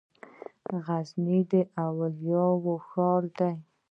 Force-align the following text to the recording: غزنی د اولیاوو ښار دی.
غزنی 0.85 1.39
د 1.51 1.53
اولیاوو 1.83 2.73
ښار 2.89 3.23
دی. 3.37 3.53